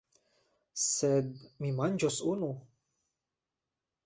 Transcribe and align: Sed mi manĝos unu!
Sed 0.83 1.29
mi 1.65 1.75
manĝos 1.83 2.19
unu! 2.33 2.51